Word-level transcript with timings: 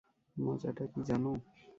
মজাটা 0.37 0.85
কি 0.91 1.01
জানো? 1.07 1.31